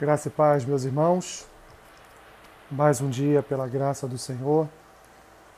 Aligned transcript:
Graça 0.00 0.28
e 0.28 0.30
paz, 0.30 0.64
meus 0.64 0.84
irmãos. 0.84 1.46
Mais 2.70 3.02
um 3.02 3.10
dia 3.10 3.42
pela 3.42 3.68
graça 3.68 4.08
do 4.08 4.16
Senhor. 4.16 4.66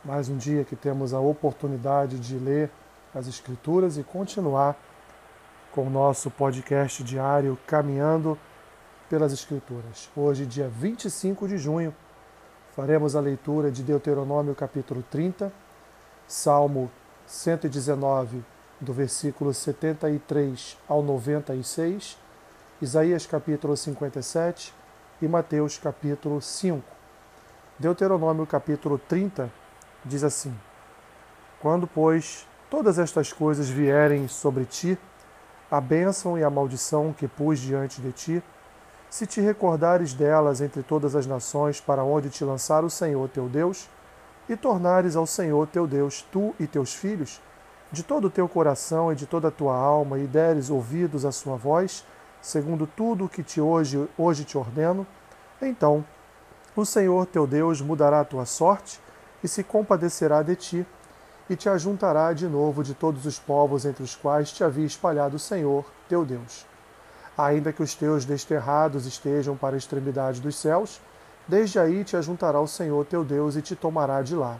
Mais 0.04 0.28
um 0.28 0.36
dia 0.36 0.64
que 0.64 0.74
temos 0.74 1.14
a 1.14 1.20
oportunidade 1.20 2.18
de 2.18 2.36
ler 2.36 2.68
as 3.14 3.28
Escrituras 3.28 3.96
e 3.96 4.02
continuar 4.02 4.76
com 5.70 5.86
o 5.86 5.90
nosso 5.90 6.28
podcast 6.28 7.04
diário 7.04 7.56
Caminhando 7.68 8.36
pelas 9.08 9.32
Escrituras. 9.32 10.10
Hoje, 10.16 10.44
dia 10.44 10.68
25 10.68 11.46
de 11.46 11.56
junho, 11.56 11.94
faremos 12.74 13.14
a 13.14 13.20
leitura 13.20 13.70
de 13.70 13.84
Deuteronômio 13.84 14.56
capítulo 14.56 15.04
30, 15.08 15.52
Salmo 16.26 16.90
119, 17.28 18.42
do 18.80 18.92
versículo 18.92 19.54
73 19.54 20.76
ao 20.88 21.00
96 21.00 22.20
Isaías 22.82 23.24
capítulo 23.26 23.76
57 23.76 24.74
e 25.22 25.28
Mateus 25.28 25.78
capítulo 25.78 26.42
5. 26.42 26.82
Deuteronômio 27.78 28.44
capítulo 28.44 28.98
30 28.98 29.48
diz 30.04 30.24
assim: 30.24 30.52
Quando, 31.60 31.86
pois, 31.86 32.44
todas 32.68 32.98
estas 32.98 33.32
coisas 33.32 33.68
vierem 33.68 34.26
sobre 34.26 34.64
ti, 34.64 34.98
a 35.70 35.80
bênção 35.80 36.36
e 36.36 36.42
a 36.42 36.50
maldição 36.50 37.12
que 37.12 37.28
pus 37.28 37.60
diante 37.60 38.00
de 38.00 38.10
ti, 38.10 38.42
se 39.08 39.28
te 39.28 39.40
recordares 39.40 40.12
delas 40.12 40.60
entre 40.60 40.82
todas 40.82 41.14
as 41.14 41.24
nações 41.24 41.80
para 41.80 42.02
onde 42.02 42.30
te 42.30 42.42
lançar 42.44 42.82
o 42.82 42.90
Senhor 42.90 43.28
teu 43.28 43.48
Deus, 43.48 43.88
e 44.48 44.56
tornares 44.56 45.14
ao 45.14 45.24
Senhor 45.24 45.68
teu 45.68 45.86
Deus 45.86 46.26
tu 46.32 46.52
e 46.58 46.66
teus 46.66 46.92
filhos, 46.92 47.40
de 47.92 48.02
todo 48.02 48.24
o 48.24 48.30
teu 48.30 48.48
coração 48.48 49.12
e 49.12 49.14
de 49.14 49.24
toda 49.24 49.46
a 49.46 49.52
tua 49.52 49.76
alma, 49.76 50.18
e 50.18 50.26
deres 50.26 50.68
ouvidos 50.68 51.24
à 51.24 51.30
sua 51.30 51.54
voz, 51.54 52.04
segundo 52.42 52.86
tudo 52.86 53.24
o 53.24 53.28
que 53.28 53.42
te 53.42 53.60
hoje, 53.60 54.08
hoje 54.18 54.44
te 54.44 54.58
ordeno, 54.58 55.06
então 55.60 56.04
o 56.74 56.84
Senhor 56.84 57.24
teu 57.26 57.46
Deus 57.46 57.80
mudará 57.80 58.20
a 58.20 58.24
tua 58.24 58.44
sorte 58.44 59.00
e 59.42 59.48
se 59.48 59.62
compadecerá 59.62 60.42
de 60.42 60.56
ti, 60.56 60.86
e 61.50 61.56
te 61.56 61.68
ajuntará 61.68 62.32
de 62.32 62.46
novo 62.46 62.82
de 62.82 62.94
todos 62.94 63.26
os 63.26 63.38
povos 63.38 63.84
entre 63.84 64.02
os 64.02 64.14
quais 64.14 64.52
te 64.52 64.64
havia 64.64 64.86
espalhado 64.86 65.36
o 65.36 65.40
Senhor 65.40 65.84
teu 66.08 66.24
Deus. 66.24 66.64
Ainda 67.36 67.72
que 67.72 67.82
os 67.82 67.94
teus 67.94 68.24
desterrados 68.24 69.06
estejam 69.06 69.56
para 69.56 69.74
a 69.74 69.78
extremidade 69.78 70.40
dos 70.40 70.56
céus, 70.56 71.00
desde 71.46 71.78
aí 71.78 72.04
te 72.04 72.16
ajuntará 72.16 72.60
o 72.60 72.68
Senhor 72.68 73.04
teu 73.04 73.24
Deus 73.24 73.56
e 73.56 73.62
te 73.62 73.74
tomará 73.74 74.22
de 74.22 74.34
lá. 74.34 74.58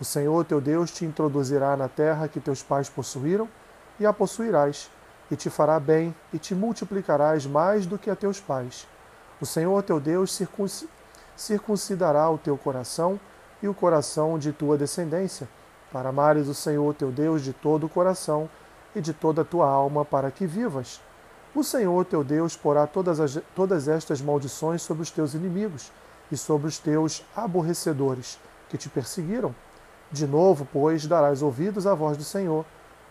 O 0.00 0.04
Senhor 0.04 0.44
teu 0.44 0.60
Deus 0.60 0.90
te 0.90 1.04
introduzirá 1.04 1.76
na 1.76 1.88
terra 1.88 2.28
que 2.28 2.40
teus 2.40 2.62
pais 2.62 2.88
possuíram, 2.88 3.48
e 3.98 4.06
a 4.06 4.12
possuirás 4.12 4.90
e 5.30 5.36
te 5.36 5.48
fará 5.50 5.80
bem, 5.80 6.14
e 6.32 6.38
te 6.38 6.54
multiplicarás 6.54 7.46
mais 7.46 7.86
do 7.86 7.98
que 7.98 8.10
a 8.10 8.16
teus 8.16 8.40
pais. 8.40 8.86
O 9.40 9.46
Senhor 9.46 9.82
teu 9.82 9.98
Deus 9.98 10.38
circuncidará 11.36 12.30
o 12.30 12.38
teu 12.38 12.56
coração 12.56 13.18
e 13.62 13.68
o 13.68 13.74
coração 13.74 14.38
de 14.38 14.52
tua 14.52 14.76
descendência, 14.76 15.48
para 15.92 16.10
amares 16.10 16.48
o 16.48 16.54
Senhor 16.54 16.94
teu 16.94 17.10
Deus 17.10 17.42
de 17.42 17.52
todo 17.52 17.86
o 17.86 17.88
coração 17.88 18.48
e 18.94 19.00
de 19.00 19.12
toda 19.12 19.42
a 19.42 19.44
tua 19.44 19.66
alma, 19.68 20.04
para 20.04 20.30
que 20.30 20.46
vivas. 20.46 21.00
O 21.54 21.62
Senhor 21.62 22.04
teu 22.04 22.22
Deus 22.24 22.56
porá 22.56 22.86
todas, 22.86 23.20
as, 23.20 23.38
todas 23.54 23.88
estas 23.88 24.20
maldições 24.20 24.82
sobre 24.82 25.02
os 25.02 25.10
teus 25.10 25.34
inimigos 25.34 25.90
e 26.30 26.36
sobre 26.36 26.66
os 26.66 26.78
teus 26.78 27.24
aborrecedores, 27.34 28.38
que 28.68 28.76
te 28.76 28.88
perseguiram. 28.88 29.54
De 30.10 30.26
novo, 30.26 30.66
pois, 30.72 31.06
darás 31.06 31.42
ouvidos 31.42 31.86
à 31.86 31.94
voz 31.94 32.16
do 32.16 32.24
Senhor 32.24 32.64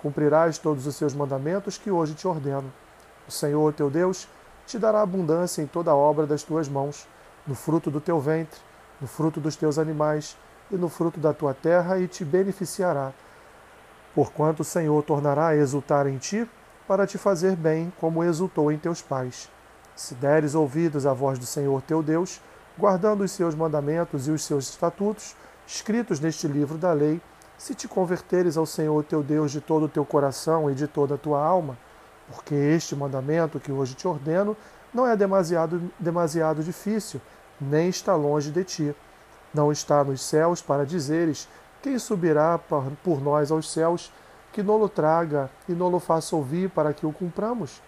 cumprirás 0.03 0.57
todos 0.57 0.85
os 0.85 0.95
seus 0.97 1.13
mandamentos 1.13 1.77
que 1.77 1.89
hoje 1.89 2.13
te 2.13 2.27
ordeno. 2.27 2.71
O 3.25 3.31
Senhor 3.31 3.73
teu 3.73 3.89
Deus 3.89 4.27
te 4.67 4.77
dará 4.77 5.01
abundância 5.01 5.61
em 5.61 5.65
toda 5.65 5.91
a 5.91 5.95
obra 5.95 6.27
das 6.27 6.43
tuas 6.43 6.67
mãos, 6.67 7.07
no 7.47 7.55
fruto 7.55 7.89
do 7.89 8.01
teu 8.01 8.19
ventre, 8.19 8.59
no 8.99 9.07
fruto 9.07 9.39
dos 9.39 9.55
teus 9.55 9.79
animais 9.79 10.37
e 10.69 10.75
no 10.75 10.89
fruto 10.89 11.21
da 11.21 11.33
tua 11.33 11.53
terra, 11.53 11.97
e 11.99 12.08
te 12.08 12.25
beneficiará. 12.25 13.13
Porquanto 14.13 14.61
o 14.61 14.65
Senhor 14.65 15.02
tornará 15.03 15.47
a 15.47 15.55
exultar 15.55 16.05
em 16.05 16.17
ti, 16.17 16.49
para 16.86 17.08
te 17.08 17.17
fazer 17.17 17.55
bem, 17.55 17.92
como 17.99 18.23
exultou 18.23 18.71
em 18.71 18.77
teus 18.77 19.02
pais. 19.02 19.49
Se 19.95 20.13
deres 20.15 20.53
ouvidos 20.53 21.05
à 21.05 21.13
voz 21.13 21.39
do 21.39 21.45
Senhor 21.45 21.81
teu 21.81 22.03
Deus, 22.03 22.42
guardando 22.77 23.23
os 23.23 23.31
seus 23.31 23.55
mandamentos 23.55 24.27
e 24.27 24.31
os 24.31 24.43
seus 24.43 24.69
estatutos, 24.69 25.36
escritos 25.65 26.19
neste 26.19 26.47
livro 26.47 26.77
da 26.77 26.92
lei, 26.92 27.21
se 27.63 27.73
te 27.73 27.87
converteres 27.87 28.57
ao 28.57 28.65
Senhor 28.65 29.05
teu 29.05 29.23
Deus 29.23 29.49
de 29.49 29.61
todo 29.61 29.85
o 29.85 29.87
teu 29.87 30.03
coração 30.03 30.69
e 30.69 30.75
de 30.75 30.85
toda 30.85 31.15
a 31.15 31.17
tua 31.17 31.41
alma, 31.41 31.77
porque 32.29 32.53
este 32.53 32.93
mandamento 32.93 33.57
que 33.57 33.71
hoje 33.71 33.93
te 33.93 34.05
ordeno 34.05 34.57
não 34.93 35.07
é 35.07 35.15
demasiado, 35.15 35.81
demasiado 35.97 36.61
difícil, 36.61 37.21
nem 37.61 37.87
está 37.87 38.15
longe 38.17 38.51
de 38.51 38.65
ti. 38.65 38.95
Não 39.53 39.71
está 39.71 40.03
nos 40.03 40.21
céus 40.21 40.61
para 40.61 40.85
dizeres: 40.85 41.47
Quem 41.81 41.97
subirá 41.97 42.59
por 43.01 43.21
nós 43.21 43.49
aos 43.49 43.71
céus, 43.71 44.11
que 44.51 44.61
nolo 44.61 44.89
traga 44.89 45.49
e 45.65 45.71
nolo 45.71 46.01
faça 46.01 46.35
ouvir 46.35 46.69
para 46.69 46.93
que 46.93 47.05
o 47.05 47.13
cumpramos? 47.13 47.81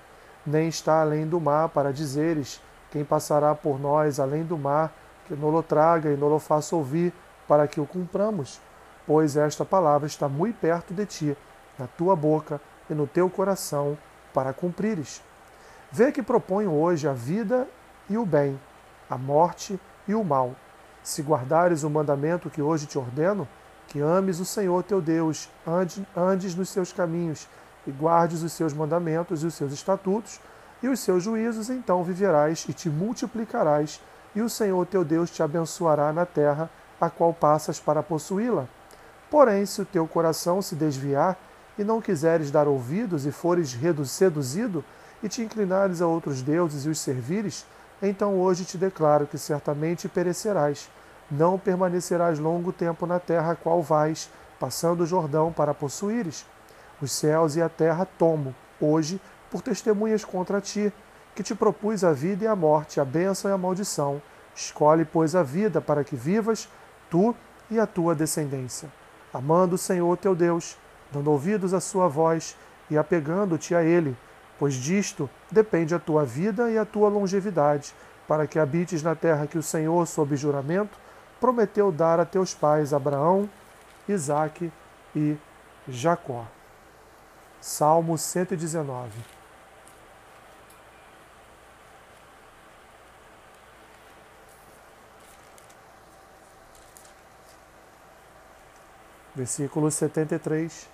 Nem 0.47 0.69
está 0.69 1.01
além 1.01 1.27
do 1.27 1.37
mar 1.37 1.67
para 1.67 1.91
dizeres: 1.91 2.61
Quem 2.91 3.03
passará 3.03 3.53
por 3.53 3.77
nós 3.77 4.21
além 4.21 4.45
do 4.45 4.57
mar, 4.57 4.93
que 5.27 5.35
nolo 5.35 5.61
traga 5.61 6.09
e 6.09 6.15
nolo 6.15 6.39
faça 6.39 6.77
ouvir 6.77 7.11
para 7.45 7.67
que 7.67 7.81
o 7.81 7.85
cumpramos? 7.85 8.61
Pois 9.05 9.37
esta 9.37 9.63
palavra 9.63 10.07
está 10.07 10.27
muito 10.27 10.59
perto 10.59 10.93
de 10.93 11.05
ti, 11.05 11.37
na 11.77 11.87
tua 11.87 12.15
boca 12.15 12.59
e 12.89 12.93
no 12.93 13.05
teu 13.05 13.29
coração, 13.29 13.97
para 14.33 14.53
cumprires. 14.53 15.21
Vê 15.91 16.11
que 16.11 16.21
proponho 16.21 16.73
hoje 16.73 17.07
a 17.07 17.13
vida 17.13 17.67
e 18.09 18.17
o 18.17 18.25
bem, 18.25 18.59
a 19.09 19.17
morte 19.17 19.79
e 20.07 20.13
o 20.13 20.23
mal. 20.23 20.55
Se 21.03 21.21
guardares 21.21 21.83
o 21.83 21.89
mandamento 21.89 22.49
que 22.49 22.61
hoje 22.61 22.85
te 22.85 22.97
ordeno, 22.97 23.47
que 23.87 24.01
ames 24.01 24.39
o 24.39 24.45
Senhor 24.45 24.83
teu 24.83 25.01
Deus, 25.01 25.49
andes 26.15 26.55
nos 26.55 26.69
seus 26.69 26.91
caminhos 26.91 27.47
e 27.85 27.91
guardes 27.91 28.41
os 28.41 28.51
seus 28.51 28.73
mandamentos 28.73 29.43
e 29.43 29.45
os 29.45 29.53
seus 29.53 29.71
estatutos 29.71 30.39
e 30.81 30.87
os 30.87 30.99
seus 30.99 31.23
juízos, 31.23 31.69
então 31.69 32.03
viverás 32.03 32.65
e 32.67 32.73
te 32.73 32.89
multiplicarás, 32.89 34.01
e 34.35 34.41
o 34.41 34.49
Senhor 34.49 34.85
teu 34.85 35.05
Deus 35.05 35.31
te 35.31 35.41
abençoará 35.41 36.11
na 36.11 36.25
terra 36.25 36.69
a 36.99 37.09
qual 37.09 37.33
passas 37.33 37.79
para 37.79 38.03
possuí-la. 38.03 38.67
Porém, 39.29 39.65
se 39.65 39.81
o 39.81 39.85
teu 39.85 40.07
coração 40.07 40.61
se 40.61 40.75
desviar 40.75 41.37
e 41.77 41.83
não 41.83 42.01
quiseres 42.01 42.51
dar 42.51 42.67
ouvidos 42.67 43.25
e 43.25 43.31
fores 43.31 43.75
seduzido 44.05 44.83
e 45.23 45.27
te 45.27 45.41
inclinares 45.41 46.01
a 46.01 46.07
outros 46.07 46.41
deuses 46.41 46.85
e 46.85 46.89
os 46.89 46.99
servires, 46.99 47.65
então 48.01 48.39
hoje 48.39 48.65
te 48.65 48.77
declaro 48.77 49.25
que 49.25 49.37
certamente 49.37 50.07
perecerás. 50.07 50.89
Não 51.29 51.57
permanecerás 51.57 52.37
longo 52.37 52.71
tempo 52.71 53.07
na 53.07 53.19
terra 53.19 53.53
a 53.53 53.55
qual 53.55 53.81
vais, 53.81 54.29
passando 54.59 55.01
o 55.01 55.07
Jordão 55.07 55.51
para 55.51 55.73
possuíres. 55.73 56.45
Os 57.01 57.11
céus 57.11 57.55
e 57.55 57.61
a 57.61 57.67
terra 57.67 58.07
tomo, 58.17 58.53
hoje, 58.79 59.19
por 59.49 59.61
testemunhas 59.61 60.23
contra 60.23 60.61
ti, 60.61 60.93
que 61.33 61.43
te 61.43 61.55
propus 61.55 62.03
a 62.03 62.13
vida 62.13 62.45
e 62.45 62.47
a 62.47 62.55
morte, 62.55 62.99
a 62.99 63.05
bênção 63.05 63.49
e 63.49 63.53
a 63.53 63.57
maldição. 63.57 64.21
Escolhe, 64.55 65.03
pois, 65.03 65.35
a 65.35 65.41
vida 65.41 65.81
para 65.81 66.03
que 66.03 66.15
vivas, 66.15 66.69
tu 67.09 67.35
e 67.69 67.79
a 67.79 67.87
tua 67.87 68.13
descendência 68.13 68.87
amando 69.35 69.75
o 69.75 69.77
Senhor 69.77 70.17
teu 70.17 70.33
Deus, 70.33 70.77
dando 71.11 71.29
ouvidos 71.29 71.73
à 71.73 71.81
sua 71.81 72.07
voz 72.07 72.55
e 72.89 72.97
apegando-te 72.97 73.75
a 73.75 73.83
Ele, 73.83 74.15
pois 74.57 74.73
disto 74.75 75.29
depende 75.51 75.93
a 75.93 75.99
tua 75.99 76.23
vida 76.23 76.71
e 76.71 76.77
a 76.77 76.85
tua 76.85 77.09
longevidade, 77.09 77.93
para 78.27 78.47
que 78.47 78.57
habites 78.57 79.03
na 79.03 79.13
terra 79.13 79.45
que 79.45 79.57
o 79.57 79.63
Senhor, 79.63 80.07
sob 80.07 80.35
juramento, 80.37 80.97
prometeu 81.39 81.91
dar 81.91 82.19
a 82.19 82.25
teus 82.25 82.53
pais 82.53 82.93
Abraão, 82.93 83.49
Isaque 84.07 84.71
e 85.13 85.35
Jacó. 85.87 86.45
Salmo 87.59 88.17
119 88.17 89.34
versículo 99.35 99.91
73. 99.91 100.89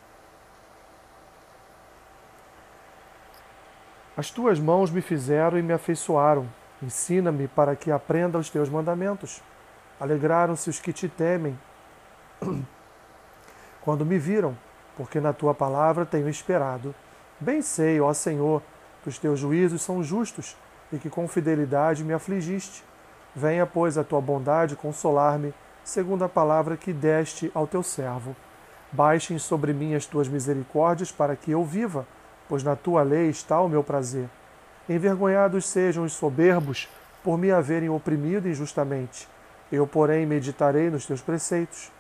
As 4.18 4.30
tuas 4.30 4.60
mãos 4.60 4.90
me 4.92 5.02
fizeram 5.02 5.58
e 5.58 5.62
me 5.62 5.74
afeiçoaram. 5.74 6.48
Ensina-me 6.82 7.48
para 7.48 7.76
que 7.76 7.92
aprenda 7.92 8.38
os 8.38 8.50
teus 8.50 8.68
mandamentos. 8.68 9.42
Alegraram-se 10.00 10.70
os 10.70 10.80
que 10.80 10.92
te 10.92 11.08
temem 11.08 11.58
quando 13.82 14.06
me 14.06 14.18
viram, 14.18 14.58
porque 14.98 15.20
na 15.20 15.32
tua 15.32 15.54
palavra 15.54 16.06
tenho 16.06 16.28
esperado. 16.28 16.94
Bem 17.40 17.62
sei, 17.62 18.02
ó 18.02 18.12
Senhor, 18.14 18.62
que 19.04 19.10
os 19.10 19.18
teus 19.18 19.40
juízos 19.40 19.82
são 19.82 20.04
justos 20.04 20.58
e 20.92 20.98
que 20.98 21.10
com 21.10 21.28
fidelidade 21.28 22.04
me 22.04 22.14
afligiste. 22.14 22.84
Venha, 23.36 23.66
pois, 23.66 23.98
a 23.98 24.04
tua 24.04 24.20
bondade 24.20 24.76
consolar-me 24.76 25.54
segundo 25.84 26.24
a 26.24 26.30
palavra 26.30 26.78
que 26.78 26.94
deste 26.94 27.52
ao 27.54 27.68
teu 27.68 27.84
servo. 27.84 28.36
Baixem 28.92 29.40
sobre 29.40 29.74
mim 29.74 29.96
as 29.96 30.06
tuas 30.06 30.28
misericórdias 30.28 31.12
para 31.12 31.36
que 31.36 31.52
eu 31.52 31.64
viva, 31.64 32.06
pois 32.50 32.64
na 32.64 32.76
tua 32.76 33.04
lei 33.04 33.30
está 33.30 33.62
o 33.62 33.70
meu 33.70 33.84
prazer. 33.84 34.30
Envergonhados 34.90 35.68
sejam 35.68 36.04
os 36.04 36.14
soberbos 36.14 36.90
por 37.24 37.38
me 37.38 37.52
haverem 37.52 37.90
oprimido 37.90 38.50
injustamente. 38.50 39.28
Eu, 39.72 39.88
porém, 39.88 40.26
meditarei 40.26 40.90
nos 40.90 41.06
teus 41.06 41.22
preceitos. 41.22 41.92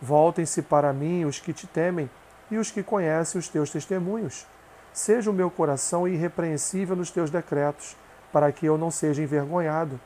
Voltem-se 0.00 0.62
para 0.62 0.92
mim 0.92 1.24
os 1.24 1.38
que 1.38 1.52
te 1.52 1.66
temem 1.66 2.08
e 2.50 2.56
os 2.56 2.70
que 2.70 2.82
conhecem 2.82 3.38
os 3.38 3.48
teus 3.48 3.70
testemunhos. 3.70 4.46
Seja 4.92 5.30
o 5.30 5.34
meu 5.34 5.50
coração 5.50 6.08
irrepreensível 6.08 6.96
nos 6.96 7.10
teus 7.10 7.30
decretos, 7.30 7.96
para 8.32 8.50
que 8.50 8.66
eu 8.66 8.78
não 8.78 8.90
seja 8.90 9.22
envergonhado. 9.22 10.00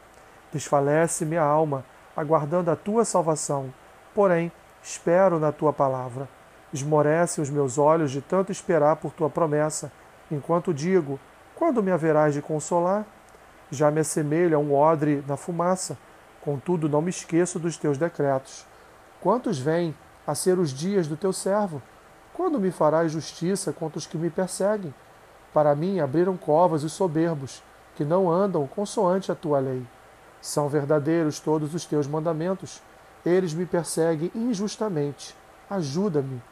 Desfalece 0.53 1.25
minha 1.25 1.43
alma, 1.43 1.85
aguardando 2.17 2.71
a 2.71 2.77
tua 2.77 3.05
salvação. 3.05 3.73
Porém, 4.15 4.53
espero 4.83 5.39
na 5.39 5.53
tua 5.53 5.73
palavra. 5.73 6.29
Esmorecem 6.73 7.43
os 7.43 7.51
meus 7.51 7.79
olhos 7.79 8.11
de 8.11 8.21
tanto 8.21 8.51
esperar 8.51 8.97
por 8.97 9.13
tua 9.13 9.29
promessa, 9.29 9.93
enquanto 10.31 10.73
digo: 10.73 11.19
quando 11.55 11.83
me 11.83 11.91
haverás 11.91 12.35
de 12.35 12.43
consolar? 12.43 13.05
Já 13.71 13.91
me 13.91 14.01
assemelho 14.01 14.57
a 14.57 14.61
um 14.61 14.75
odre 14.75 15.25
na 15.27 15.37
fumaça, 15.37 15.97
contudo 16.43 16.89
não 16.89 17.01
me 17.01 17.11
esqueço 17.11 17.59
dos 17.59 17.77
teus 17.77 17.97
decretos. 17.97 18.67
Quantos 19.21 19.59
vêm 19.59 19.95
a 20.27 20.35
ser 20.35 20.59
os 20.59 20.71
dias 20.71 21.07
do 21.07 21.17
teu 21.17 21.33
servo? 21.33 21.81
Quando 22.35 22.61
me 22.61 22.71
farás 22.71 23.13
justiça 23.13 23.73
contra 23.73 23.99
os 23.99 24.07
que 24.07 24.19
me 24.19 24.31
perseguem? 24.31 24.93
Para 25.53 25.75
mim 25.75 26.01
abriram 26.01 26.37
covas 26.37 26.83
os 26.83 26.93
soberbos, 26.93 27.63
que 27.95 28.05
não 28.05 28.31
andam 28.31 28.67
consoante 28.67 29.31
a 29.31 29.35
tua 29.35 29.59
lei. 29.59 29.87
São 30.43 30.69
verdadeiros 30.69 31.39
todos 31.39 31.73
os 31.73 31.85
teus 31.85 32.09
mandamentos. 32.09 32.83
Eles 33.25 33.55
me 33.55 33.65
perseguem 33.65 34.31
injustamente. 34.35 35.37
Ajuda-me. 35.71 36.43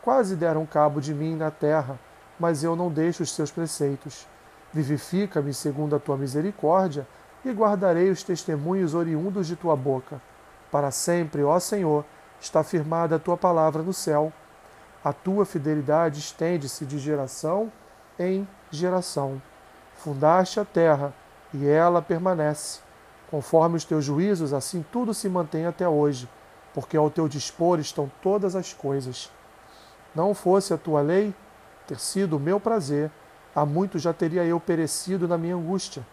Quase 0.00 0.36
deram 0.36 0.64
cabo 0.64 1.00
de 1.00 1.12
mim 1.12 1.34
na 1.34 1.50
terra, 1.50 1.98
mas 2.38 2.62
eu 2.62 2.76
não 2.76 2.88
deixo 2.88 3.24
os 3.24 3.32
seus 3.32 3.50
preceitos. 3.50 4.28
Vivifica-me 4.72 5.52
segundo 5.52 5.96
a 5.96 5.98
tua 5.98 6.16
misericórdia 6.16 7.04
e 7.44 7.50
guardarei 7.50 8.10
os 8.10 8.22
testemunhos 8.22 8.94
oriundos 8.94 9.48
de 9.48 9.56
tua 9.56 9.74
boca. 9.74 10.22
Para 10.70 10.92
sempre, 10.92 11.42
ó 11.42 11.58
Senhor, 11.58 12.04
está 12.40 12.62
firmada 12.62 13.16
a 13.16 13.18
tua 13.18 13.36
palavra 13.36 13.82
no 13.82 13.92
céu. 13.92 14.32
A 15.04 15.12
tua 15.12 15.44
fidelidade 15.44 16.20
estende-se 16.20 16.86
de 16.86 16.96
geração 16.96 17.72
em 18.16 18.46
geração. 18.70 19.42
Fundaste 19.96 20.60
a 20.60 20.64
terra 20.64 21.12
e 21.52 21.66
ela 21.66 22.00
permanece. 22.00 22.91
Conforme 23.32 23.78
os 23.78 23.84
teus 23.86 24.04
juízos, 24.04 24.52
assim 24.52 24.84
tudo 24.92 25.14
se 25.14 25.26
mantém 25.26 25.64
até 25.64 25.88
hoje, 25.88 26.28
porque 26.74 26.98
ao 26.98 27.10
teu 27.10 27.26
dispor 27.26 27.80
estão 27.80 28.12
todas 28.20 28.54
as 28.54 28.74
coisas. 28.74 29.30
Não 30.14 30.34
fosse 30.34 30.74
a 30.74 30.76
tua 30.76 31.00
lei 31.00 31.34
ter 31.86 31.98
sido 31.98 32.36
o 32.36 32.38
meu 32.38 32.60
prazer, 32.60 33.10
há 33.56 33.64
muito 33.64 33.98
já 33.98 34.12
teria 34.12 34.44
eu 34.44 34.60
perecido 34.60 35.26
na 35.26 35.38
minha 35.38 35.56
angústia. 35.56 36.06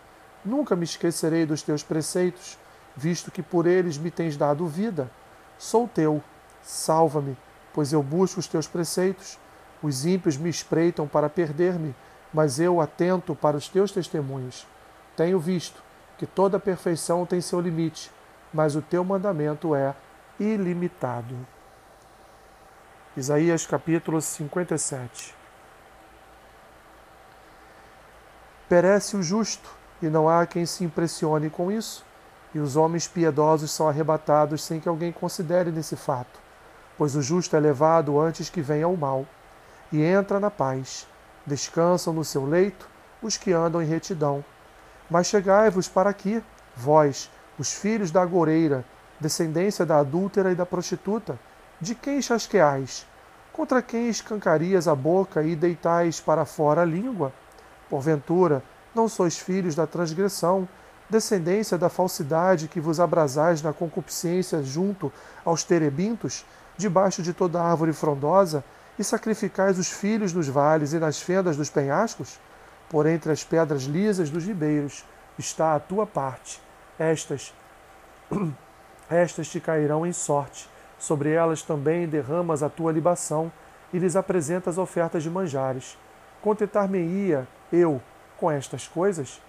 Nunca 0.45 0.77
me 0.77 0.85
esquecerei 0.85 1.45
dos 1.45 1.61
teus 1.61 1.83
preceitos, 1.83 2.57
visto 2.95 3.29
que 3.29 3.43
por 3.43 3.67
eles 3.67 3.97
me 3.97 4.09
tens 4.09 4.37
dado 4.37 4.65
vida. 4.65 5.11
Sou 5.57 5.89
teu, 5.89 6.23
salva-me, 6.63 7.35
pois 7.73 7.91
eu 7.91 8.01
busco 8.01 8.39
os 8.39 8.47
teus 8.47 8.65
preceitos. 8.65 9.37
Os 9.83 10.05
ímpios 10.05 10.37
me 10.37 10.49
espreitam 10.49 11.05
para 11.05 11.29
perder-me, 11.29 11.93
mas 12.33 12.61
eu 12.61 12.79
atento 12.79 13.35
para 13.35 13.57
os 13.57 13.67
teus 13.67 13.91
testemunhos. 13.91 14.65
Tenho 15.17 15.37
visto 15.37 15.88
que 16.19 16.27
toda 16.27 16.59
perfeição 16.59 17.25
tem 17.25 17.39
seu 17.39 17.61
limite, 17.61 18.11
mas 18.53 18.75
o 18.75 18.81
teu 18.81 19.05
mandamento 19.05 19.73
é 19.73 19.95
ilimitado. 20.37 21.33
Isaías 23.15 23.65
capítulo 23.65 24.21
57 24.21 25.33
Perece 28.67 29.15
o 29.15 29.23
justo, 29.23 29.73
e 30.01 30.09
não 30.09 30.27
há 30.27 30.45
quem 30.45 30.65
se 30.65 30.83
impressione 30.83 31.49
com 31.49 31.71
isso, 31.71 32.05
e 32.53 32.59
os 32.59 32.75
homens 32.75 33.07
piedosos 33.07 33.71
são 33.71 33.87
arrebatados 33.87 34.61
sem 34.61 34.81
que 34.81 34.89
alguém 34.89 35.13
considere 35.13 35.71
nesse 35.71 35.95
fato, 35.95 36.37
pois 36.97 37.15
o 37.15 37.21
justo 37.21 37.55
é 37.55 37.59
levado 37.61 38.19
antes 38.19 38.49
que 38.49 38.61
venha 38.61 38.89
o 38.89 38.97
mal, 38.97 39.25
e 39.89 40.03
entra 40.03 40.37
na 40.37 40.51
paz. 40.51 41.07
Descansam 41.45 42.11
no 42.11 42.25
seu 42.25 42.45
leito 42.45 42.89
os 43.21 43.37
que 43.37 43.53
andam 43.53 43.81
em 43.81 43.85
retidão. 43.85 44.43
Mas 45.09 45.27
chegai-vos 45.27 45.87
para 45.87 46.09
aqui, 46.09 46.43
vós, 46.75 47.29
os 47.57 47.73
filhos 47.73 48.11
da 48.11 48.21
agoreira, 48.21 48.85
descendência 49.19 49.85
da 49.85 49.97
adúltera 49.97 50.51
e 50.51 50.55
da 50.55 50.65
prostituta, 50.65 51.39
de 51.81 51.95
quem 51.95 52.21
chasqueais? 52.21 53.07
Contra 53.51 53.81
quem 53.81 54.07
escancarias 54.07 54.87
a 54.87 54.95
boca 54.95 55.41
e 55.41 55.55
deitais 55.55 56.21
para 56.21 56.45
fora 56.45 56.81
a 56.81 56.85
língua? 56.85 57.33
Porventura, 57.89 58.63
não 58.93 59.09
sois 59.09 59.37
filhos 59.37 59.75
da 59.75 59.87
transgressão, 59.87 60.67
descendência 61.09 61.77
da 61.77 61.89
falsidade 61.89 62.67
que 62.67 62.79
vos 62.79 62.99
abrasais 62.99 63.61
na 63.61 63.73
concupiscência 63.73 64.61
junto 64.61 65.11
aos 65.43 65.63
terebintos, 65.63 66.45
debaixo 66.77 67.23
de 67.23 67.33
toda 67.33 67.61
árvore 67.61 67.93
frondosa, 67.93 68.63
e 68.97 69.03
sacrificais 69.03 69.79
os 69.79 69.89
filhos 69.89 70.33
nos 70.33 70.47
vales 70.47 70.93
e 70.93 70.99
nas 70.99 71.19
fendas 71.21 71.57
dos 71.57 71.69
penhascos? 71.69 72.39
Por 72.89 73.05
entre 73.05 73.31
as 73.31 73.43
pedras 73.43 73.83
lisas 73.83 74.31
dos 74.31 74.45
ribeiros 74.45 75.05
está 75.37 75.75
a 75.75 75.79
tua 75.79 76.07
parte. 76.07 76.59
Estas, 76.97 77.53
estas 79.09 79.47
te 79.47 79.59
cairão 79.59 80.05
em 80.07 80.11
sorte. 80.11 80.67
Sobre 80.97 81.31
elas 81.31 81.61
também 81.61 82.07
derramas 82.07 82.63
a 82.63 82.69
tua 82.69 82.91
libação 82.91 83.51
e 83.93 83.99
lhes 83.99 84.15
apresentas 84.15 84.79
ofertas 84.79 85.21
de 85.21 85.29
manjares. 85.29 85.97
Contentar-me-ia 86.41 87.47
eu 87.71 88.01
com 88.37 88.49
estas 88.49 88.87
coisas? 88.87 89.39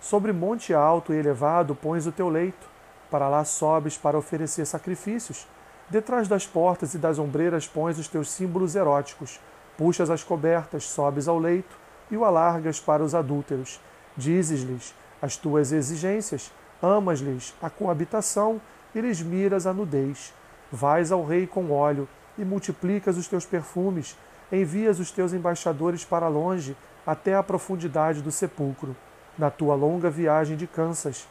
Sobre 0.00 0.32
monte 0.32 0.74
alto 0.74 1.14
e 1.14 1.16
elevado 1.16 1.76
pões 1.76 2.06
o 2.06 2.12
teu 2.12 2.28
leito, 2.28 2.68
para 3.08 3.28
lá 3.28 3.44
sobes 3.44 3.96
para 3.96 4.18
oferecer 4.18 4.66
sacrifícios. 4.66 5.46
Detrás 5.88 6.26
das 6.26 6.46
portas 6.46 6.94
e 6.94 6.98
das 6.98 7.18
ombreiras 7.18 7.68
pões 7.68 7.98
os 7.98 8.08
teus 8.08 8.30
símbolos 8.30 8.74
eróticos, 8.74 9.38
puxas 9.76 10.10
as 10.10 10.24
cobertas, 10.24 10.84
sobes 10.84 11.28
ao 11.28 11.38
leito 11.38 11.80
e 12.10 12.16
o 12.16 12.24
alargas 12.24 12.80
para 12.80 13.02
os 13.02 13.14
adúlteros. 13.14 13.80
Dizes-lhes 14.16 14.94
as 15.22 15.36
tuas 15.36 15.72
exigências, 15.72 16.52
amas-lhes 16.82 17.54
a 17.62 17.68
coabitação 17.68 18.60
e 18.94 19.00
lhes 19.00 19.20
miras 19.20 19.66
a 19.66 19.72
nudez. 19.72 20.32
Vais 20.72 21.12
ao 21.12 21.24
rei 21.24 21.46
com 21.46 21.70
óleo 21.70 22.08
e 22.38 22.44
multiplicas 22.44 23.16
os 23.16 23.28
teus 23.28 23.44
perfumes, 23.44 24.16
envias 24.50 24.98
os 24.98 25.10
teus 25.10 25.32
embaixadores 25.32 26.04
para 26.04 26.28
longe, 26.28 26.76
até 27.06 27.34
a 27.34 27.42
profundidade 27.42 28.22
do 28.22 28.30
sepulcro. 28.30 28.96
Na 29.38 29.50
tua 29.50 29.74
longa 29.74 30.10
viagem 30.10 30.56
de 30.56 30.66
cansas, 30.66 31.26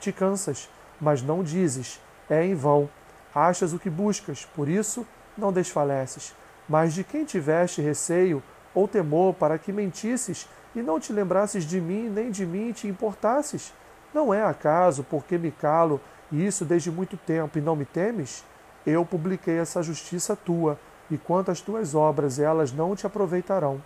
te 0.00 0.12
cansas, 0.12 0.68
mas 1.00 1.22
não 1.22 1.42
dizes, 1.42 2.00
é 2.28 2.44
em 2.44 2.54
vão. 2.54 2.88
Achas 3.34 3.72
o 3.72 3.78
que 3.78 3.90
buscas, 3.90 4.44
por 4.44 4.68
isso 4.68 5.06
não 5.36 5.52
desfaleces. 5.52 6.34
Mas 6.68 6.92
de 6.92 7.04
quem 7.04 7.24
tiveste 7.24 7.80
receio 7.80 8.42
ou 8.78 8.86
temor 8.86 9.34
para 9.34 9.58
que 9.58 9.72
mentisses 9.72 10.48
e 10.72 10.80
não 10.80 11.00
te 11.00 11.12
lembrasses 11.12 11.64
de 11.64 11.80
mim, 11.80 12.08
nem 12.08 12.30
de 12.30 12.46
mim 12.46 12.70
te 12.70 12.86
importasses? 12.86 13.74
Não 14.14 14.32
é 14.32 14.42
acaso 14.44 15.02
porque 15.02 15.36
me 15.36 15.50
calo, 15.50 16.00
e 16.30 16.46
isso 16.46 16.64
desde 16.64 16.88
muito 16.88 17.16
tempo, 17.16 17.58
e 17.58 17.60
não 17.60 17.74
me 17.74 17.84
temes? 17.84 18.44
Eu 18.86 19.04
publiquei 19.04 19.58
essa 19.58 19.82
justiça 19.82 20.36
tua, 20.36 20.78
e 21.10 21.18
quanto 21.18 21.50
às 21.50 21.60
tuas 21.60 21.96
obras, 21.96 22.38
elas 22.38 22.72
não 22.72 22.94
te 22.94 23.04
aproveitarão. 23.04 23.82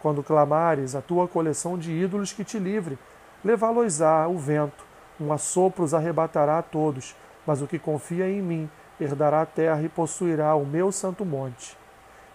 Quando 0.00 0.22
clamares 0.22 0.94
a 0.94 1.02
tua 1.02 1.26
coleção 1.26 1.76
de 1.76 1.90
ídolos 1.90 2.32
que 2.32 2.44
te 2.44 2.60
livre, 2.60 2.96
levá-los-á 3.44 4.28
o 4.28 4.38
vento, 4.38 4.84
um 5.20 5.32
assopro 5.32 5.82
os 5.82 5.92
arrebatará 5.92 6.58
a 6.58 6.62
todos, 6.62 7.16
mas 7.44 7.60
o 7.60 7.66
que 7.66 7.78
confia 7.78 8.30
em 8.30 8.40
mim 8.40 8.70
herdará 9.00 9.42
a 9.42 9.46
terra 9.46 9.82
e 9.82 9.88
possuirá 9.88 10.54
o 10.54 10.64
meu 10.64 10.92
santo 10.92 11.24
monte. 11.24 11.76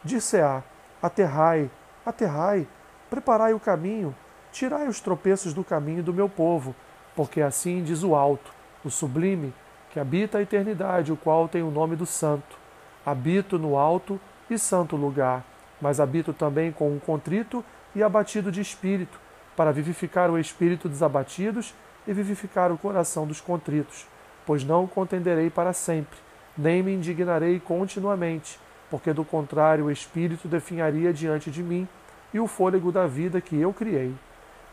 Dir-se-á: 0.04 0.62
Aterrai, 1.02 1.70
aterrai, 2.06 2.68
preparai 3.10 3.54
o 3.54 3.60
caminho, 3.60 4.16
tirai 4.52 4.88
os 4.88 5.00
tropeços 5.00 5.54
do 5.54 5.64
caminho 5.64 6.04
do 6.04 6.14
meu 6.14 6.30
povo, 6.30 6.76
porque 7.16 7.42
assim 7.42 7.84
diz 7.84 8.04
o 8.04 8.16
alto, 8.16 8.54
o 8.84 8.90
sublime, 8.90 9.54
que 9.92 10.00
habita 10.00 10.38
a 10.38 10.42
eternidade, 10.42 11.12
o 11.12 11.18
qual 11.18 11.48
tem 11.48 11.62
o 11.62 11.72
nome 11.72 11.96
do 11.96 12.06
Santo. 12.06 12.58
Habito 13.06 13.60
no 13.60 13.78
alto 13.78 14.20
e 14.50 14.58
santo 14.58 14.96
lugar 14.96 15.44
mas 15.84 16.00
habito 16.00 16.32
também 16.32 16.72
com 16.72 16.90
um 16.90 16.98
contrito 16.98 17.64
e 17.94 18.02
abatido 18.02 18.50
de 18.50 18.62
espírito, 18.62 19.20
para 19.54 19.74
vivificar 19.74 20.32
o 20.32 20.40
espírito 20.40 20.88
dos 20.88 21.04
abatidos 21.04 21.76
e 22.08 22.14
vivificar 22.14 22.72
o 22.72 22.78
coração 22.78 23.28
dos 23.28 23.42
contritos. 23.42 24.08
Pois 24.46 24.64
não 24.64 24.88
contenderei 24.88 25.50
para 25.50 25.74
sempre, 25.74 26.18
nem 26.58 26.82
me 26.82 26.94
indignarei 26.94 27.60
continuamente, 27.60 28.58
porque 28.94 29.12
do 29.12 29.26
contrário 29.26 29.86
o 29.86 29.92
espírito 29.92 30.48
definharia 30.48 31.12
diante 31.12 31.50
de 31.50 31.64
mim 31.64 31.88
e 32.32 32.40
o 32.40 32.46
fôlego 32.46 32.92
da 32.92 33.08
vida 33.08 33.42
que 33.42 33.60
eu 33.60 33.74
criei. 33.74 34.14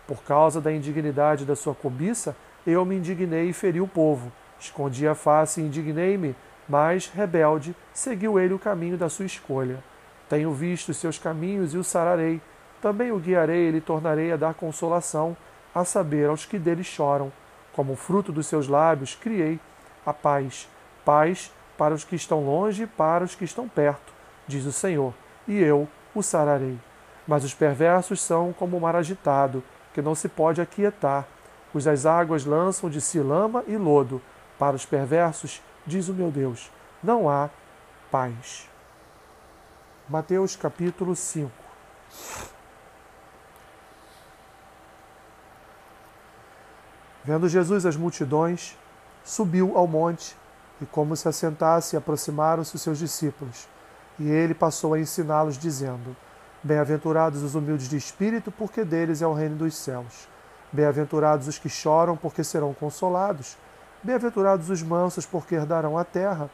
Por 0.07 0.23
causa 0.23 0.61
da 0.61 0.71
indignidade 0.71 1.47
da 1.47 1.57
sua 1.57 1.75
cobiça, 1.75 2.37
eu 2.67 2.85
me 2.85 2.97
indignei 2.97 3.49
e 3.49 3.55
feri 3.55 3.81
o 3.81 3.89
povo. 3.89 4.31
Escondi 4.59 5.09
a 5.09 5.15
face 5.15 5.62
e 5.62 5.65
indignei-me, 5.65 6.37
mas, 6.69 7.07
rebelde, 7.07 7.75
seguiu 7.95 8.39
ele 8.39 8.53
o 8.53 8.59
caminho 8.59 8.99
da 8.99 9.09
sua 9.09 9.25
escolha. 9.25 9.83
Tenho 10.29 10.53
visto 10.53 10.93
seus 10.93 11.19
caminhos 11.19 11.73
e 11.73 11.79
o 11.79 11.83
sararei. 11.83 12.43
Também 12.83 13.12
o 13.12 13.19
guiarei 13.19 13.69
e 13.69 13.71
lhe 13.71 13.81
tornarei 13.81 14.33
a 14.33 14.37
dar 14.37 14.53
consolação, 14.53 15.35
a 15.75 15.83
saber, 15.83 16.29
aos 16.29 16.45
que 16.45 16.59
dele 16.59 16.85
choram. 16.85 17.33
Como 17.73 17.97
fruto 17.97 18.33
dos 18.33 18.47
seus 18.47 18.69
lábios, 18.69 19.15
criei 19.15 19.59
a 20.05 20.12
paz. 20.12 20.69
Paz 21.07 21.50
para 21.81 21.95
os 21.95 22.05
que 22.05 22.15
estão 22.15 22.45
longe 22.45 22.83
e 22.83 22.87
para 22.87 23.25
os 23.25 23.35
que 23.35 23.43
estão 23.43 23.67
perto, 23.67 24.13
diz 24.47 24.67
o 24.67 24.73
Senhor, 24.73 25.15
e 25.49 25.59
eu 25.59 25.89
o 26.15 26.23
sararei. 26.23 26.79
Mas 27.27 27.43
os 27.43 27.55
perversos 27.55 28.21
são 28.21 28.53
como 28.53 28.77
o 28.77 28.81
mar 28.83 28.95
agitado, 28.95 29.65
que 29.95 30.03
não 30.03 30.15
se 30.15 30.29
pode 30.29 30.61
aquietar, 30.61 31.27
cujas 31.73 32.05
águas 32.05 32.45
lançam 32.45 32.91
de 32.91 33.01
si 33.01 33.19
lama 33.19 33.65
e 33.67 33.79
lodo. 33.79 34.21
Para 34.59 34.77
os 34.77 34.85
perversos, 34.85 35.63
diz 35.87 36.11
o 36.11 36.13
meu 36.13 36.31
Deus, 36.31 36.71
não 37.03 37.31
há 37.31 37.49
paz. 38.11 38.69
Mateus 40.07 40.57
capítulo 40.57 41.17
5 41.17 41.51
Vendo 47.25 47.49
Jesus 47.49 47.87
as 47.87 47.97
multidões, 47.97 48.77
subiu 49.25 49.79
ao 49.79 49.87
monte 49.87 50.37
e, 50.81 50.87
como 50.87 51.17
se 51.17 51.29
assentasse, 51.29 51.97
aproximaram-se 51.97 52.75
os 52.75 52.83
seus 52.83 52.99
discípulos. 52.99 53.69
E 54.19 54.29
ele 54.29 54.55
passou 54.55 54.95
a 54.95 55.01
ensiná-los, 55.01 55.59
dizendo: 55.59 56.17
Bem-aventurados 56.63 57.43
os 57.43 57.55
humildes 57.55 57.89
de 57.89 57.97
espírito, 57.97 58.51
porque 58.51 58.85
deles 58.85 59.23
é 59.23 59.27
o 59.27 59.33
reino 59.33 59.57
dos 59.57 59.75
céus. 59.75 60.29
Bem-aventurados 60.73 61.49
os 61.49 61.59
que 61.59 61.69
choram, 61.69 62.17
porque 62.17 62.45
serão 62.45 62.75
consolados. 62.75 63.57
Bem-aventurados 64.03 64.69
os 64.71 64.83
mansos, 64.83 65.27
porque 65.27 65.55
herdarão 65.55 65.97
a 65.97 66.05
terra. 66.05 66.51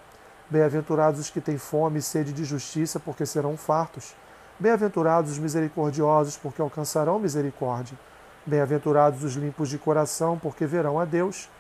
Bem-aventurados 0.49 1.21
os 1.21 1.29
que 1.29 1.41
têm 1.41 1.59
fome 1.59 1.99
e 1.99 2.03
sede 2.03 2.33
de 2.33 2.45
justiça, 2.45 3.01
porque 3.01 3.27
serão 3.27 3.57
fartos. 3.57 4.15
Bem-aventurados 4.59 5.33
os 5.33 5.39
misericordiosos, 5.39 6.37
porque 6.37 6.63
alcançarão 6.63 7.19
misericórdia. 7.19 7.99
Bem-aventurados 8.47 9.25
os 9.25 9.35
limpos 9.35 9.69
de 9.69 9.77
coração, 9.77 10.39
porque 10.39 10.67
verão 10.67 11.01
a 11.01 11.05
Deus. 11.05 11.51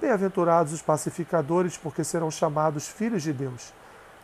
Bem-aventurados 0.00 0.72
os 0.72 0.82
pacificadores, 0.82 1.76
porque 1.76 2.02
serão 2.02 2.30
chamados 2.30 2.88
filhos 2.88 3.22
de 3.22 3.32
Deus. 3.32 3.72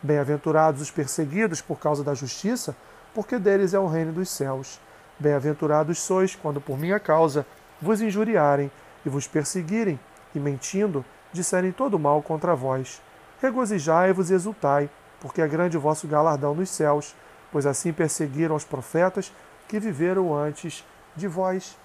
Bem-aventurados 0.03 0.81
os 0.81 0.91
perseguidos 0.91 1.61
por 1.61 1.79
causa 1.79 2.03
da 2.03 2.13
justiça, 2.13 2.75
porque 3.13 3.39
deles 3.39 3.73
é 3.73 3.79
o 3.79 3.87
reino 3.87 4.11
dos 4.11 4.29
céus. 4.29 4.79
Bem-aventurados 5.17 5.99
sois 5.99 6.35
quando 6.35 6.59
por 6.59 6.77
minha 6.77 6.99
causa 6.99 7.45
vos 7.81 8.01
injuriarem 8.01 8.69
e 9.05 9.09
vos 9.09 9.27
perseguirem, 9.27 9.99
e 10.35 10.39
mentindo, 10.39 11.05
disserem 11.31 11.71
todo 11.71 11.99
mal 11.99 12.21
contra 12.21 12.55
vós. 12.55 13.01
Regozijai-vos 13.41 14.29
e 14.29 14.33
exultai, 14.33 14.89
porque 15.19 15.41
é 15.41 15.47
grande 15.47 15.77
o 15.77 15.81
vosso 15.81 16.07
galardão 16.07 16.53
nos 16.53 16.69
céus, 16.69 17.15
pois 17.51 17.65
assim 17.65 17.93
perseguiram 17.93 18.55
os 18.55 18.63
profetas 18.63 19.31
que 19.67 19.79
viveram 19.79 20.35
antes 20.35 20.85
de 21.15 21.27
vós. 21.27 21.77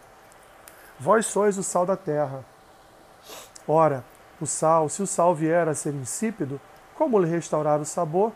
Vós 0.99 1.27
sois 1.27 1.57
o 1.57 1.63
sal 1.63 1.87
da 1.87 1.97
terra. 1.97 2.45
Ora, 3.69 4.05
o 4.41 4.47
sal, 4.47 4.89
se 4.89 5.03
o 5.03 5.07
sal 5.07 5.35
vier 5.35 5.67
a 5.67 5.75
ser 5.75 5.93
insípido, 5.95 6.61
como 6.95 7.19
lhe 7.19 7.29
restaurar 7.29 7.81
o 7.81 7.85
sabor? 7.85 8.33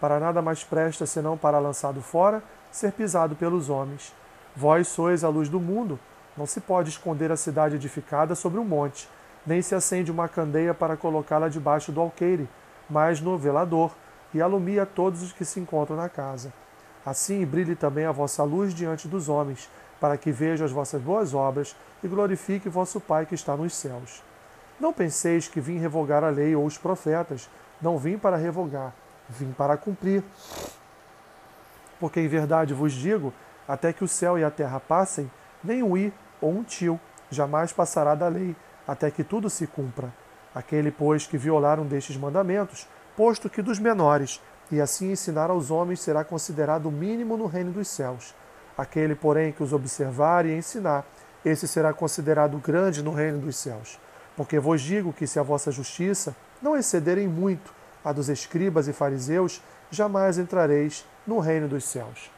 Para 0.00 0.18
nada 0.18 0.42
mais 0.42 0.64
presta 0.64 1.06
senão 1.06 1.38
para 1.38 1.58
lançado 1.60 2.00
fora, 2.00 2.42
ser 2.70 2.92
pisado 2.92 3.36
pelos 3.36 3.70
homens. 3.70 4.12
Vós 4.56 4.88
sois 4.88 5.22
a 5.22 5.28
luz 5.28 5.48
do 5.48 5.60
mundo. 5.60 5.98
Não 6.36 6.46
se 6.46 6.60
pode 6.60 6.88
esconder 6.88 7.30
a 7.30 7.36
cidade 7.36 7.76
edificada 7.76 8.34
sobre 8.34 8.58
um 8.58 8.64
monte, 8.64 9.08
nem 9.46 9.62
se 9.62 9.74
acende 9.74 10.10
uma 10.10 10.28
candeia 10.28 10.74
para 10.74 10.96
colocá-la 10.96 11.48
debaixo 11.48 11.92
do 11.92 12.00
alqueire, 12.00 12.48
mas 12.88 13.20
no 13.20 13.38
velador, 13.38 13.92
e 14.34 14.40
alumia 14.40 14.86
todos 14.86 15.22
os 15.22 15.32
que 15.32 15.44
se 15.44 15.60
encontram 15.60 15.96
na 15.96 16.08
casa. 16.08 16.52
Assim 17.04 17.44
brilhe 17.44 17.76
também 17.76 18.06
a 18.06 18.12
vossa 18.12 18.42
luz 18.42 18.74
diante 18.74 19.06
dos 19.06 19.28
homens, 19.28 19.68
para 20.00 20.16
que 20.16 20.32
vejam 20.32 20.64
as 20.64 20.72
vossas 20.72 21.02
boas 21.02 21.34
obras 21.34 21.76
e 22.02 22.08
glorifique 22.08 22.68
vosso 22.68 23.00
Pai 23.00 23.26
que 23.26 23.34
está 23.34 23.56
nos 23.56 23.74
céus. 23.74 24.22
Não 24.82 24.92
penseis 24.92 25.46
que 25.46 25.60
vim 25.60 25.78
revogar 25.78 26.24
a 26.24 26.28
lei 26.28 26.56
ou 26.56 26.66
os 26.66 26.76
profetas, 26.76 27.48
não 27.80 27.96
vim 27.96 28.18
para 28.18 28.36
revogar, 28.36 28.92
vim 29.28 29.52
para 29.52 29.76
cumprir. 29.76 30.24
Porque 32.00 32.18
em 32.18 32.26
verdade 32.26 32.74
vos 32.74 32.92
digo, 32.92 33.32
até 33.68 33.92
que 33.92 34.02
o 34.02 34.08
céu 34.08 34.36
e 34.36 34.42
a 34.42 34.50
terra 34.50 34.80
passem, 34.80 35.30
nem 35.62 35.84
um 35.84 35.96
i 35.96 36.12
ou 36.40 36.50
um 36.50 36.64
tio 36.64 36.98
jamais 37.30 37.72
passará 37.72 38.16
da 38.16 38.26
lei, 38.26 38.56
até 38.84 39.08
que 39.08 39.22
tudo 39.22 39.48
se 39.48 39.68
cumpra. 39.68 40.12
Aquele, 40.52 40.90
pois, 40.90 41.28
que 41.28 41.38
violar 41.38 41.78
um 41.78 41.86
destes 41.86 42.16
mandamentos, 42.16 42.88
posto 43.16 43.48
que 43.48 43.62
dos 43.62 43.78
menores, 43.78 44.42
e 44.68 44.80
assim 44.80 45.12
ensinar 45.12 45.48
aos 45.48 45.70
homens 45.70 46.00
será 46.00 46.24
considerado 46.24 46.86
o 46.86 46.92
mínimo 46.92 47.36
no 47.36 47.46
reino 47.46 47.70
dos 47.70 47.86
céus. 47.86 48.34
Aquele, 48.76 49.14
porém, 49.14 49.52
que 49.52 49.62
os 49.62 49.72
observar 49.72 50.44
e 50.44 50.52
ensinar, 50.52 51.06
esse 51.44 51.68
será 51.68 51.92
considerado 51.92 52.58
grande 52.58 53.00
no 53.00 53.12
reino 53.12 53.38
dos 53.38 53.54
céus. 53.54 53.96
Porque 54.36 54.58
vos 54.58 54.80
digo 54.80 55.12
que 55.12 55.26
se 55.26 55.38
a 55.38 55.42
vossa 55.42 55.70
justiça 55.70 56.34
não 56.60 56.76
excederem 56.76 57.28
muito 57.28 57.72
a 58.04 58.12
dos 58.12 58.28
escribas 58.28 58.88
e 58.88 58.92
fariseus, 58.92 59.60
jamais 59.90 60.38
entrareis 60.38 61.04
no 61.26 61.38
reino 61.38 61.68
dos 61.68 61.84
céus. 61.84 62.30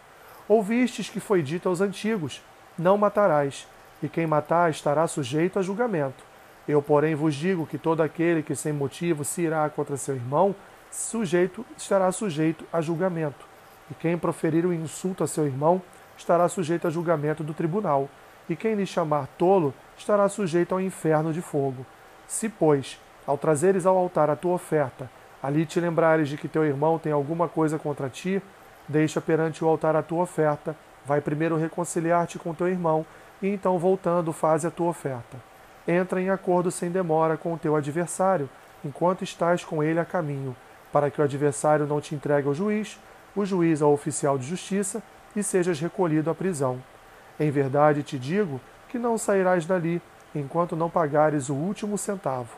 Ouvistes 0.49 1.09
que 1.09 1.21
foi 1.21 1.43
dito 1.43 1.69
aos 1.69 1.81
antigos: 1.81 2.43
Não 2.79 2.99
matarás, 2.99 3.67
e 4.03 4.09
quem 4.09 4.27
matar 4.27 4.71
estará 4.71 5.07
sujeito 5.07 5.59
a 5.59 5.63
julgamento. 5.63 6.23
Eu, 6.67 6.83
porém, 6.83 7.15
vos 7.15 7.35
digo 7.35 7.67
que 7.67 7.79
todo 7.79 8.03
aquele 8.03 8.43
que 8.43 8.55
sem 8.55 8.73
motivo 8.73 9.25
se 9.25 9.43
irá 9.43 9.69
contra 9.69 9.97
seu 9.97 10.15
irmão, 10.15 10.55
sujeito 10.91 11.65
estará 11.77 12.11
sujeito 12.13 12.65
a 12.73 12.81
julgamento. 12.81 13.47
E 13.91 13.95
quem 13.95 14.17
proferir 14.17 14.65
um 14.65 14.73
insulto 14.73 15.23
a 15.23 15.27
seu 15.27 15.47
irmão 15.47 15.81
estará 16.17 16.49
sujeito 16.49 16.87
a 16.87 16.91
julgamento 16.91 17.43
do 17.43 17.53
tribunal, 17.53 18.09
e 18.49 18.57
quem 18.57 18.75
lhe 18.75 18.87
chamar 18.87 19.27
tolo 19.39 19.75
estará 19.97 20.29
sujeito 20.29 20.73
ao 20.73 20.81
inferno 20.81 21.33
de 21.33 21.41
fogo. 21.41 21.85
Se, 22.27 22.49
pois, 22.49 23.01
ao 23.27 23.39
trazeres 23.39 23.87
ao 23.87 23.97
altar 23.97 24.29
a 24.31 24.37
tua 24.37 24.55
oferta, 24.55 25.11
ali 25.43 25.65
te 25.67 25.81
lembrares 25.81 26.29
de 26.29 26.37
que 26.37 26.49
teu 26.49 26.65
irmão 26.65 26.99
tem 26.99 27.13
alguma 27.13 27.49
coisa 27.49 27.79
contra 27.79 28.09
ti, 28.09 28.43
deixa 28.89 29.21
perante 29.21 29.65
o 29.65 29.69
altar 29.69 29.97
a 29.97 30.03
tua 30.03 30.23
oferta, 30.23 30.77
vai 31.07 31.21
primeiro 31.21 31.57
reconciliar-te 31.57 32.39
com 32.39 32.55
teu 32.55 32.69
irmão, 32.69 33.05
e 33.43 33.49
então, 33.49 33.79
voltando, 33.79 34.33
faze 34.33 34.67
a 34.67 34.71
tua 34.71 34.89
oferta. 34.89 35.37
Entra 35.87 36.21
em 36.21 36.31
acordo 36.31 36.71
sem 36.71 36.91
demora 36.91 37.37
com 37.37 37.53
o 37.53 37.59
teu 37.59 37.77
adversário, 37.77 38.49
enquanto 38.85 39.23
estás 39.23 39.65
com 39.65 39.83
ele 39.83 40.01
a 40.01 40.05
caminho, 40.05 40.57
para 40.93 41.11
que 41.11 41.21
o 41.21 41.25
adversário 41.25 41.87
não 41.87 42.01
te 42.01 42.15
entregue 42.15 42.49
ao 42.49 42.55
juiz, 42.55 42.99
o 43.37 43.45
juiz 43.45 43.83
ao 43.83 43.93
oficial 43.93 44.39
de 44.39 44.47
justiça, 44.47 45.03
e 45.37 45.43
sejas 45.43 45.81
recolhido 45.81 46.31
à 46.31 46.35
prisão. 46.35 46.81
Em 47.39 47.51
verdade 47.51 48.03
te 48.03 48.19
digo 48.19 48.61
que 48.89 48.99
não 48.99 49.19
sairás 49.19 49.67
dali, 49.67 50.01
enquanto 50.35 50.77
não 50.77 50.89
pagares 50.89 51.49
o 51.49 51.55
último 51.55 51.99
centavo. 51.99 52.51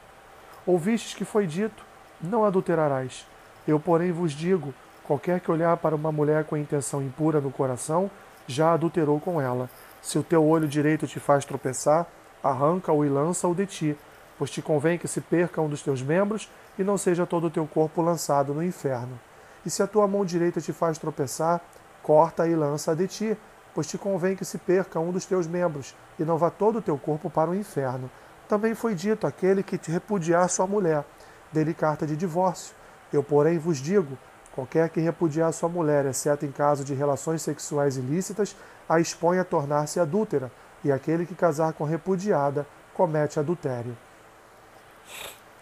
Ouvistes 0.66 1.14
que 1.14 1.24
foi 1.24 1.46
dito: 1.46 1.84
Não 2.20 2.44
adulterarás. 2.44 3.26
Eu, 3.66 3.80
porém, 3.80 4.12
vos 4.12 4.32
digo: 4.32 4.74
qualquer 5.04 5.40
que 5.40 5.50
olhar 5.50 5.76
para 5.76 5.94
uma 5.94 6.12
mulher 6.12 6.44
com 6.44 6.56
intenção 6.56 7.02
impura 7.02 7.40
no 7.40 7.50
coração, 7.50 8.10
já 8.46 8.72
adulterou 8.72 9.20
com 9.20 9.40
ela. 9.40 9.70
Se 10.02 10.18
o 10.18 10.22
teu 10.22 10.44
olho 10.44 10.68
direito 10.68 11.06
te 11.06 11.18
faz 11.18 11.44
tropeçar, 11.44 12.06
arranca-o 12.42 13.04
e 13.04 13.08
lança-o 13.08 13.54
de 13.54 13.66
ti, 13.66 13.96
pois 14.38 14.50
te 14.50 14.62
convém 14.62 14.98
que 14.98 15.08
se 15.08 15.20
perca 15.20 15.60
um 15.60 15.68
dos 15.68 15.82
teus 15.82 16.02
membros 16.02 16.50
e 16.78 16.84
não 16.84 16.98
seja 16.98 17.26
todo 17.26 17.46
o 17.46 17.50
teu 17.50 17.66
corpo 17.66 18.02
lançado 18.02 18.52
no 18.52 18.62
inferno. 18.62 19.18
E 19.64 19.70
se 19.70 19.82
a 19.82 19.86
tua 19.86 20.06
mão 20.06 20.24
direita 20.24 20.60
te 20.60 20.72
faz 20.72 20.98
tropeçar, 20.98 21.60
corta 22.02 22.46
e 22.46 22.54
lança 22.54 22.94
de 22.94 23.08
ti, 23.08 23.36
pois 23.76 23.86
te 23.86 23.98
convém 23.98 24.34
que 24.34 24.44
se 24.44 24.56
perca 24.56 24.98
um 24.98 25.12
dos 25.12 25.26
teus 25.26 25.46
membros, 25.46 25.94
e 26.18 26.24
não 26.24 26.38
vá 26.38 26.48
todo 26.48 26.78
o 26.78 26.82
teu 26.82 26.96
corpo 26.96 27.28
para 27.28 27.50
o 27.50 27.54
inferno. 27.54 28.10
Também 28.48 28.74
foi 28.74 28.94
dito 28.94 29.26
aquele 29.26 29.62
que 29.62 29.76
te 29.76 29.90
repudiar 29.90 30.48
sua 30.48 30.66
mulher, 30.66 31.04
dele 31.52 31.74
carta 31.74 32.06
de 32.06 32.16
divórcio. 32.16 32.74
Eu, 33.12 33.22
porém, 33.22 33.58
vos 33.58 33.76
digo: 33.76 34.16
qualquer 34.54 34.88
que 34.88 34.98
repudiar 34.98 35.52
sua 35.52 35.68
mulher, 35.68 36.06
exceto 36.06 36.46
em 36.46 36.50
caso 36.50 36.82
de 36.84 36.94
relações 36.94 37.42
sexuais 37.42 37.98
ilícitas, 37.98 38.56
a 38.88 38.98
expõe 38.98 39.38
a 39.38 39.44
tornar-se 39.44 40.00
adúltera, 40.00 40.50
e 40.82 40.90
aquele 40.90 41.26
que 41.26 41.34
casar 41.34 41.74
com 41.74 41.84
repudiada 41.84 42.66
comete 42.94 43.38
adultério. 43.38 43.94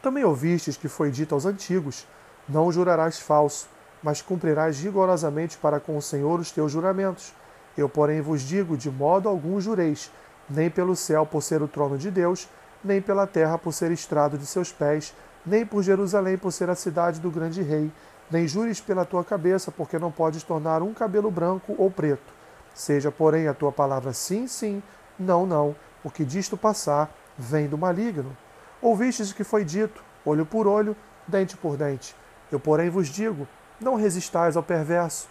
Também 0.00 0.22
ouvistes 0.22 0.76
que 0.76 0.86
foi 0.86 1.10
dito 1.10 1.34
aos 1.34 1.46
antigos: 1.46 2.06
Não 2.48 2.70
jurarás 2.70 3.18
falso 3.18 3.74
mas 4.04 4.20
cumprirás 4.20 4.78
rigorosamente 4.80 5.56
para 5.56 5.80
com 5.80 5.96
o 5.96 6.02
Senhor 6.02 6.38
os 6.38 6.50
teus 6.50 6.70
juramentos. 6.70 7.32
Eu, 7.76 7.88
porém, 7.88 8.20
vos 8.20 8.42
digo: 8.42 8.76
de 8.76 8.90
modo 8.90 9.28
algum 9.28 9.60
jureis, 9.60 10.10
nem 10.48 10.70
pelo 10.70 10.94
céu 10.94 11.26
por 11.26 11.42
ser 11.42 11.62
o 11.62 11.68
trono 11.68 11.98
de 11.98 12.10
Deus, 12.10 12.48
nem 12.82 13.00
pela 13.00 13.26
terra 13.26 13.58
por 13.58 13.72
ser 13.72 13.90
estrado 13.90 14.38
de 14.38 14.46
seus 14.46 14.72
pés, 14.72 15.14
nem 15.44 15.64
por 15.64 15.82
Jerusalém 15.82 16.36
por 16.36 16.52
ser 16.52 16.70
a 16.70 16.74
cidade 16.74 17.20
do 17.20 17.30
grande 17.30 17.62
rei, 17.62 17.90
nem 18.30 18.46
jures 18.46 18.80
pela 18.80 19.04
tua 19.04 19.24
cabeça, 19.24 19.70
porque 19.70 19.98
não 19.98 20.10
podes 20.10 20.42
tornar 20.42 20.82
um 20.82 20.94
cabelo 20.94 21.30
branco 21.30 21.74
ou 21.78 21.90
preto. 21.90 22.32
Seja, 22.74 23.10
porém, 23.10 23.48
a 23.48 23.54
tua 23.54 23.70
palavra 23.70 24.12
sim, 24.12 24.46
sim, 24.46 24.82
não, 25.18 25.46
não, 25.46 25.76
o 26.02 26.10
que 26.10 26.24
disto 26.24 26.56
passar 26.56 27.14
vem 27.38 27.68
do 27.68 27.78
maligno. 27.78 28.36
Ouvistes 28.82 29.30
o 29.30 29.34
que 29.34 29.44
foi 29.44 29.64
dito, 29.64 30.02
olho 30.24 30.44
por 30.44 30.66
olho, 30.66 30.96
dente 31.26 31.56
por 31.56 31.76
dente. 31.76 32.14
Eu, 32.50 32.58
porém, 32.60 32.90
vos 32.90 33.08
digo: 33.08 33.46
não 33.80 33.94
resistais 33.94 34.56
ao 34.56 34.62
perverso, 34.62 35.28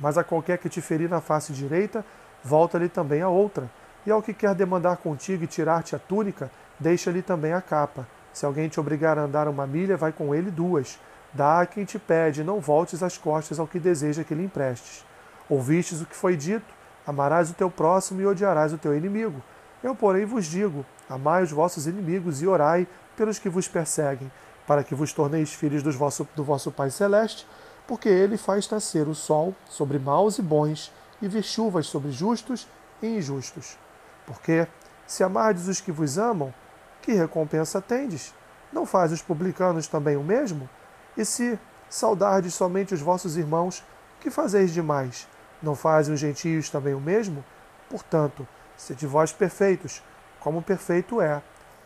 mas 0.00 0.18
a 0.18 0.24
qualquer 0.24 0.58
que 0.58 0.68
te 0.68 0.80
ferir 0.80 1.08
na 1.08 1.20
face 1.20 1.52
direita, 1.52 2.04
volta-lhe 2.42 2.88
também 2.88 3.22
a 3.22 3.28
outra. 3.28 3.70
E 4.06 4.10
ao 4.10 4.22
que 4.22 4.32
quer 4.32 4.54
demandar 4.54 4.96
contigo 4.96 5.44
e 5.44 5.46
tirar-te 5.46 5.94
a 5.94 5.98
túnica, 5.98 6.50
deixa-lhe 6.78 7.22
também 7.22 7.52
a 7.52 7.60
capa. 7.60 8.08
Se 8.32 8.46
alguém 8.46 8.68
te 8.68 8.80
obrigar 8.80 9.18
a 9.18 9.22
andar 9.22 9.46
uma 9.46 9.66
milha, 9.66 9.96
vai 9.96 10.12
com 10.12 10.34
ele 10.34 10.50
duas. 10.50 10.98
Dá 11.32 11.60
a 11.60 11.66
quem 11.66 11.84
te 11.84 11.98
pede, 11.98 12.42
não 12.42 12.58
voltes 12.58 13.02
as 13.02 13.18
costas 13.18 13.60
ao 13.60 13.66
que 13.66 13.78
deseja 13.78 14.24
que 14.24 14.34
lhe 14.34 14.44
emprestes. 14.44 15.04
Ouvistes 15.48 16.00
o 16.00 16.06
que 16.06 16.16
foi 16.16 16.36
dito: 16.36 16.74
amarás 17.06 17.50
o 17.50 17.54
teu 17.54 17.70
próximo 17.70 18.20
e 18.20 18.26
odiarás 18.26 18.72
o 18.72 18.78
teu 18.78 18.96
inimigo. 18.96 19.42
Eu, 19.82 19.94
porém, 19.94 20.24
vos 20.24 20.46
digo: 20.46 20.84
amai 21.08 21.42
os 21.42 21.52
vossos 21.52 21.86
inimigos 21.86 22.40
e 22.40 22.46
orai 22.46 22.86
pelos 23.16 23.38
que 23.38 23.48
vos 23.48 23.68
perseguem, 23.68 24.30
para 24.66 24.82
que 24.82 24.94
vos 24.94 25.12
torneis 25.12 25.52
filhos 25.52 25.82
do 25.82 25.92
vosso, 25.92 26.26
do 26.34 26.42
vosso 26.42 26.70
Pai 26.70 26.90
Celeste, 26.90 27.46
porque 27.90 28.08
ele 28.08 28.36
faz 28.36 28.70
nascer 28.70 29.08
o 29.08 29.16
sol 29.16 29.52
sobre 29.68 29.98
maus 29.98 30.38
e 30.38 30.42
bons, 30.42 30.92
e 31.20 31.26
vir 31.26 31.42
chuvas 31.42 31.88
sobre 31.88 32.12
justos 32.12 32.68
e 33.02 33.08
injustos. 33.08 33.76
Porque, 34.24 34.64
se 35.08 35.24
amardes 35.24 35.66
os 35.66 35.80
que 35.80 35.90
vos 35.90 36.16
amam, 36.16 36.54
que 37.02 37.10
recompensa 37.14 37.82
tendes? 37.82 38.32
Não 38.72 38.86
faz 38.86 39.10
os 39.10 39.20
publicanos 39.20 39.88
também 39.88 40.16
o 40.16 40.22
mesmo? 40.22 40.70
E 41.16 41.24
se 41.24 41.58
saudardes 41.88 42.54
somente 42.54 42.94
os 42.94 43.00
vossos 43.00 43.36
irmãos, 43.36 43.82
que 44.20 44.30
fazeis 44.30 44.72
demais? 44.72 45.26
Não 45.60 45.74
fazem 45.74 46.14
os 46.14 46.20
gentios 46.20 46.70
também 46.70 46.94
o 46.94 47.00
mesmo? 47.00 47.44
Portanto, 47.88 48.46
sede 48.76 49.04
vós 49.04 49.32
perfeitos, 49.32 50.00
como 50.38 50.62
perfeito 50.62 51.20
é 51.20 51.42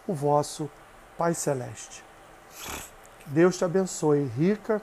o 0.06 0.12
vosso 0.12 0.70
Pai 1.16 1.32
Celeste. 1.32 2.04
Deus 3.25 3.56
te 3.56 3.64
abençoe 3.64 4.30
rica 4.37 4.82